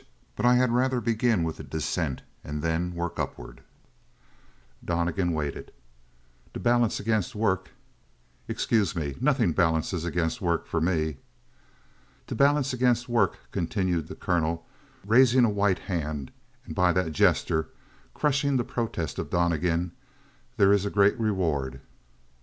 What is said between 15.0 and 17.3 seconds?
raising a white hand and by that